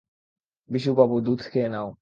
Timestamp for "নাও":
1.69-1.89